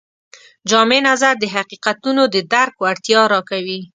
[0.69, 3.79] جامع نظر د حقیقتونو د درک وړتیا راکوي.